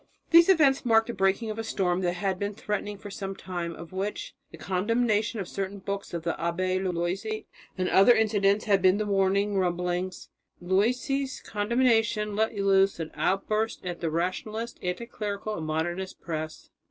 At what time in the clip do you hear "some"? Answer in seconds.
3.11-3.35